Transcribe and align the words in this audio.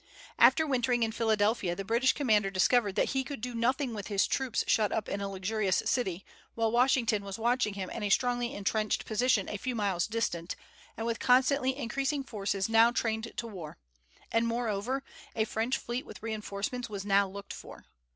After 0.39 0.65
wintering 0.65 1.03
in 1.03 1.11
Philadelphia, 1.11 1.75
the 1.75 1.85
British 1.85 2.13
commander 2.13 2.49
discovered 2.49 2.95
that 2.95 3.09
he 3.11 3.23
could 3.23 3.39
do 3.39 3.53
nothing 3.53 3.93
with 3.93 4.07
his 4.07 4.25
troops 4.25 4.63
shut 4.65 4.91
up 4.91 5.07
in 5.07 5.21
a 5.21 5.29
luxurious 5.29 5.83
city, 5.85 6.25
while 6.55 6.71
Washington 6.71 7.23
was 7.23 7.37
watching 7.37 7.75
him 7.75 7.87
in 7.91 8.01
a 8.01 8.09
strongly 8.09 8.51
intrenched 8.51 9.05
position 9.05 9.47
a 9.47 9.57
few 9.57 9.75
miles 9.75 10.07
distant, 10.07 10.55
and 10.97 11.05
with 11.05 11.19
constantly 11.19 11.77
increasing 11.77 12.23
forces 12.23 12.67
now 12.67 12.89
trained 12.89 13.31
to 13.37 13.45
war; 13.45 13.77
and 14.31 14.47
moreover, 14.47 15.03
a 15.35 15.43
French 15.45 15.77
fleet 15.77 16.03
with 16.03 16.23
reinforcements 16.23 16.89
was 16.89 17.05
now 17.05 17.27
looked 17.29 17.53
for. 17.53 17.85